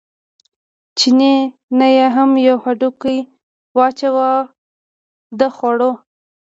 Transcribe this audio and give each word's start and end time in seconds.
چیني 0.97 1.35
ته 1.77 1.87
یې 1.95 2.05
هم 2.15 2.29
یو 2.47 2.57
هډوکی 2.63 3.17
واچاوه 3.77 4.29
د 5.39 5.41
خوړو. 5.55 5.91